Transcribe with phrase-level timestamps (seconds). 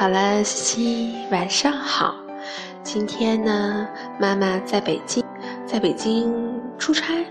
[0.00, 2.14] 好了，西西，晚上好。
[2.82, 3.86] 今天呢，
[4.18, 5.22] 妈妈在北京，
[5.66, 7.22] 在北京出差。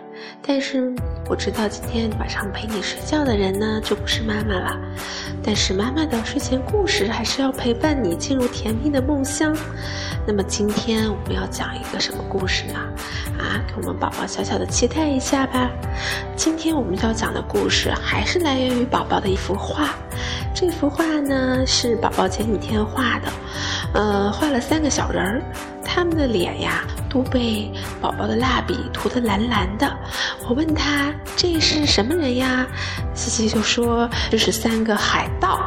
[0.45, 0.94] 但是
[1.30, 4.75] 我知道今天晚上陪你睡觉的人呢，就不是妈妈了。
[5.44, 9.55] 但是妈妈的睡前故事还是要陪伴你进入甜蜜的梦乡。
[10.26, 12.80] 那么今天我们要讲一个什么故事呢？
[13.38, 15.70] 啊，给我们宝宝小小的期待一下吧。
[16.35, 19.91] 今天我们要讲的故事还是来源于宝宝的一幅画。
[20.55, 23.32] 这幅画呢是宝宝前几天画的，
[23.93, 25.41] 呃，画了三个小人儿，
[25.91, 29.91] 他们的脸呀都被宝宝的蜡笔涂得蓝蓝的。
[30.48, 32.67] 我问他这是什么人呀？
[33.15, 35.59] 西西就说这是三个海盗。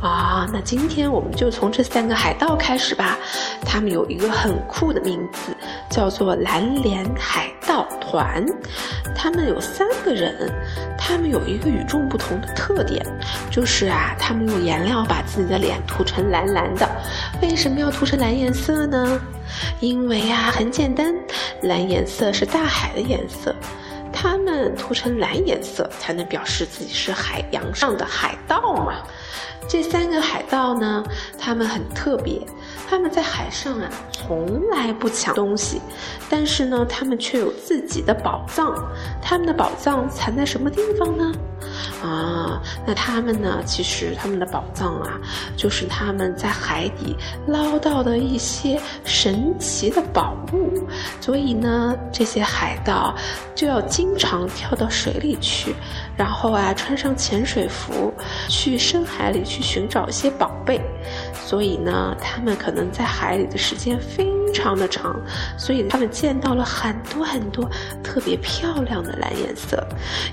[0.00, 3.18] 啊，那今天我们就从这三个海盗开始吧。
[3.66, 5.54] 他们有一个很酷的名字，
[5.90, 8.46] 叫做蓝脸海盗团。
[9.14, 10.50] 他们有三个人，
[10.96, 13.04] 他们有一个与众不同的特点，
[13.50, 16.88] 就是啊，他们用颜料把自己的脸涂成蓝蓝的。
[17.42, 19.20] 为什么要涂成蓝颜色呢？
[19.80, 21.14] 因为啊，很简单，
[21.62, 23.54] 蓝颜色是大海的颜色。
[24.12, 28.94] 他们涂成蓝颜色，才能表示自己是海洋上的海盗嘛。
[29.68, 31.04] 这三个海盗呢，
[31.38, 32.40] 他们很特别，
[32.88, 35.78] 他们在海上啊，从来不抢东西，
[36.30, 38.74] 但是呢，他们却有自己的宝藏。
[39.20, 41.30] 他们的宝藏藏在什么地方呢？
[42.02, 43.60] 啊，那他们呢？
[43.64, 45.18] 其实他们的宝藏啊，
[45.56, 50.86] 就是他们在海底捞到的一些神奇的宝物。
[51.20, 53.14] 所以呢，这些海盗
[53.54, 55.74] 就要经常跳到水里去，
[56.16, 58.12] 然后啊，穿上潜水服，
[58.48, 60.80] 去深海里去寻找一些宝贝。
[61.34, 65.16] 所以呢，他们可能在海里的时间非常的长，
[65.56, 67.68] 所以他们见到了很多很多
[68.02, 69.86] 特别漂亮的蓝颜色，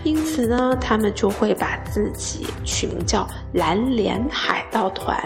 [0.03, 5.17] 因此呢，他们就会把自己取名叫蓝脸海盗团。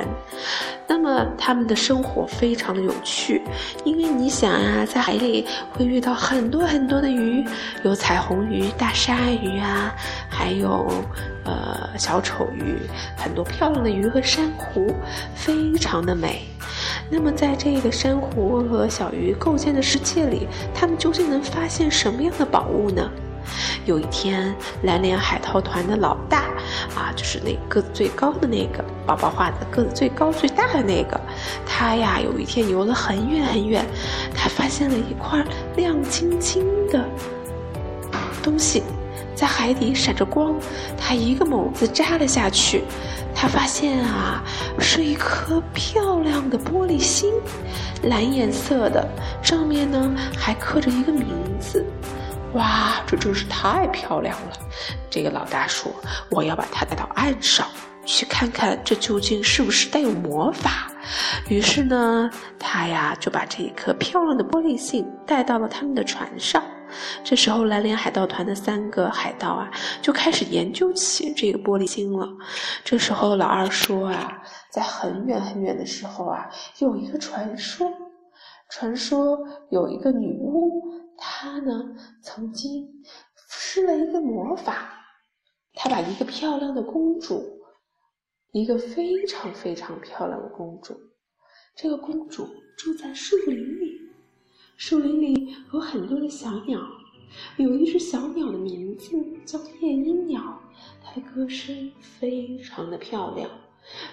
[0.87, 3.41] 那么他们的生活非常的有趣，
[3.83, 7.45] 因为你想啊，在海里会遇到很多很多的鱼，
[7.83, 9.93] 有彩虹鱼、大鲨鱼啊，
[10.27, 10.91] 还有
[11.45, 12.75] 呃小丑鱼，
[13.15, 14.91] 很多漂亮的鱼和珊瑚，
[15.35, 16.41] 非常的美。
[17.09, 23.09] 那么在这个珊瑚和小鱼构建的世界里，他们究竟能发现什么样的宝物呢？
[23.85, 24.53] 有一天，
[24.83, 26.43] 蓝脸海盗团的老大，
[26.95, 31.19] 啊，就是那个子最高的那个宝宝画的个子最高最大的那个，
[31.65, 33.83] 他呀，有一天游了很远很远，
[34.35, 35.43] 他发现了一块
[35.75, 37.03] 亮晶晶的
[38.43, 38.83] 东西，
[39.39, 40.53] 在海底闪着光，
[40.97, 42.83] 他一个猛子扎了下去，
[43.33, 44.43] 他发现啊，
[44.77, 47.31] 是一颗漂亮的玻璃心，
[48.03, 49.07] 蓝颜色的，
[49.41, 51.25] 上面呢还刻着一个名
[51.57, 51.85] 字。
[52.53, 54.57] 哇，这真是太漂亮了！
[55.09, 55.89] 这个老大说
[56.29, 57.65] ：“我要把它带到岸上
[58.03, 60.91] 去看看，这究竟是不是带有魔法。”
[61.47, 62.29] 于是呢，
[62.59, 66.61] 他呀就把这一颗漂亮的玻璃心带到了他们的船上。
[67.23, 72.27] 这时候，蓝脸海盗团的三个海盗啊就开始研究起这个玻璃心了。
[72.83, 74.41] 这时候，老二说：“啊，
[74.71, 76.49] 在很远很远的时候啊，
[76.79, 77.91] 有一个传说，
[78.71, 79.37] 传说
[79.71, 80.83] 有一个女巫。”
[81.21, 81.83] 她呢，
[82.23, 82.87] 曾经
[83.51, 84.89] 施了一个魔法，
[85.73, 87.43] 她把一个漂亮的公主，
[88.53, 90.97] 一个非常非常漂亮的公主，
[91.75, 92.47] 这个公主
[92.77, 93.98] 住在树林里，
[94.79, 96.79] 树林里有很多的小鸟，
[97.57, 99.11] 有一只小鸟的名字
[99.45, 100.57] 叫夜莺鸟，
[101.03, 103.49] 它的歌声非常的漂亮，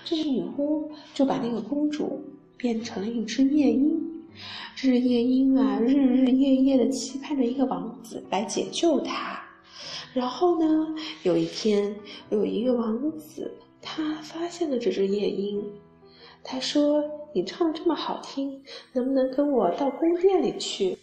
[0.04, 2.21] 这只女巫就把那个公主
[2.56, 4.25] 变成了一只夜莺。
[4.82, 9.41] 日夜莺啊，日日夜夜的期盼着一个王子来解救她。
[10.15, 11.94] 然后呢，有一天，
[12.31, 15.62] 有一个王子，他发现了这只夜莺。
[16.49, 17.03] 他说
[17.34, 18.62] ：“你唱的这么好听，
[18.93, 20.97] 能不能跟我到宫殿里去？”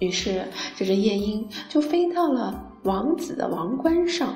[0.00, 0.42] 于是，
[0.74, 4.34] 这只夜莺就飞到了王子的王冠上。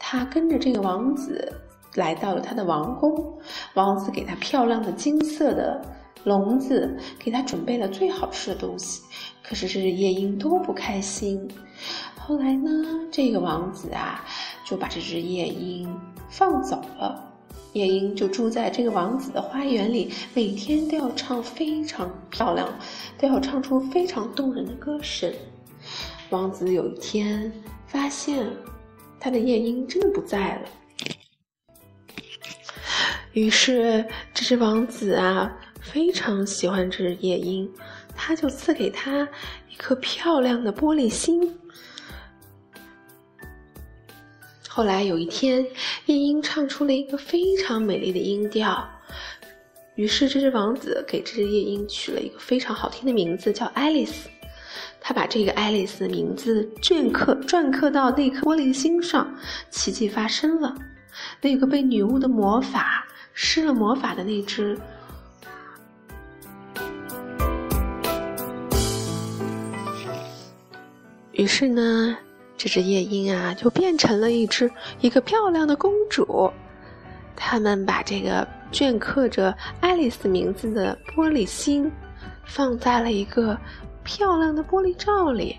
[0.00, 1.52] 他跟着这个王子
[1.94, 3.38] 来到了他的王宫。
[3.74, 5.80] 王子给他漂亮的金色的。
[6.24, 9.02] 笼子给他准备了最好吃的东西，
[9.42, 11.48] 可是这只夜莺多不开心。
[12.18, 12.70] 后来呢，
[13.10, 14.22] 这个王子啊
[14.64, 15.88] 就把这只夜莺
[16.28, 17.24] 放走了。
[17.72, 22.68] 夜莺就住在这个王子的花园里，每天都要唱非常漂亮，
[23.18, 25.32] 都要唱出非常动人的歌声。
[26.30, 27.52] 王子有一天
[27.86, 28.46] 发现，
[29.20, 30.68] 他的夜莺真的不在了。
[33.32, 34.04] 于是
[34.34, 35.52] 这只王子啊。
[35.80, 37.72] 非常喜欢这只夜莺，
[38.14, 39.26] 他就赐给他
[39.70, 41.58] 一颗漂亮的玻璃心。
[44.78, 45.66] 后来有一天，
[46.06, 48.88] 夜莺唱出了一个非常美丽的音调，
[49.96, 54.30] 于是这只王子给这只夜莺取了一个非常好听的名字，叫爱丽丝。
[55.00, 59.28] 他把这个爱丽丝的名字镌刻篆刻到那颗玻璃心上，
[59.68, 60.72] 奇迹发生了。
[61.40, 64.78] 那个被女巫的魔法施了魔法的那只，
[71.32, 72.16] 于是呢，
[72.58, 74.70] 这只夜莺啊就变成了一只
[75.00, 76.52] 一个漂亮的公主。
[77.36, 81.90] 他们把这个镌刻着爱丽丝名字的玻璃心
[82.44, 83.56] 放在了一个
[84.02, 85.56] 漂亮的玻璃罩里。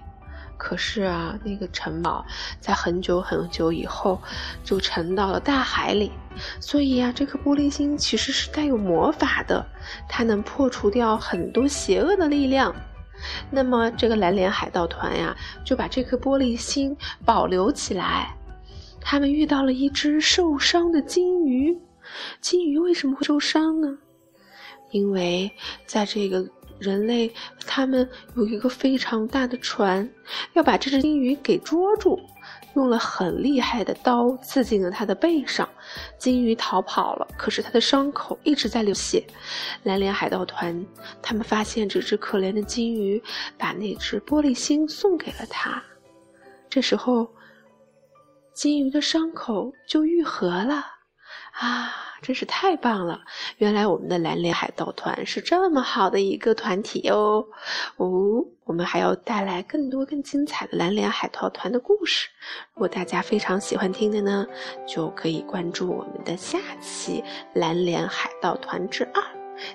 [0.57, 2.25] 可是啊，那个城堡
[2.59, 4.21] 在很久很久以后
[4.61, 6.11] 就沉到了大海里，
[6.59, 9.65] 所以啊，这颗玻璃心其实是带有魔法的，
[10.09, 12.75] 它能破除掉很多邪恶的力量。
[13.49, 16.95] 那么，这个蓝脸海盗团呀，就把这颗玻璃心
[17.25, 18.35] 保留起来。
[19.01, 21.77] 他们遇到了一只受伤的金鱼，
[22.41, 23.97] 金鱼为什么会受伤呢？
[24.91, 25.51] 因为
[25.85, 26.49] 在这个。
[26.79, 27.31] 人类
[27.65, 30.09] 他们有一个非常大的船，
[30.53, 32.19] 要把这只金鱼给捉住，
[32.75, 35.67] 用了很厉害的刀刺进了它的背上，
[36.17, 39.25] 金鱼逃跑了，可是它的伤口一直在流血。
[39.83, 40.85] 蓝脸海盗团
[41.21, 43.21] 他们发现这只可怜的金鱼，
[43.57, 45.83] 把那只玻璃心送给了他，
[46.69, 47.27] 这时候
[48.53, 50.85] 金鱼的伤口就愈合了，
[51.59, 51.95] 啊。
[52.21, 53.21] 真是太棒了！
[53.59, 57.47] 原来我们的蓝脸海盗团是这么好的一个团体哟。
[57.95, 62.27] 哦，我们还要带来更多更精彩的蓝脸海盗团的故事。
[62.73, 64.45] 如果大家非常喜欢听的呢，
[64.85, 67.23] 就可以关注我们的下期
[67.59, 69.23] 《蓝脸海盗团之二》。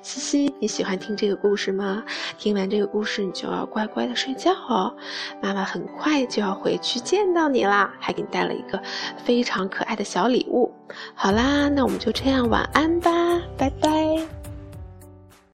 [0.02, 2.02] 西西，你喜欢听这个故事吗？
[2.38, 4.94] 听完这个故事，你就要乖乖的睡觉哦。
[5.42, 8.80] 妈妈很快就要回去见到你啦，还给你带了一个
[9.24, 10.72] 非常可爱的小礼物。
[11.14, 13.10] 好啦，那我们就这样晚安吧，
[13.56, 14.43] 拜拜。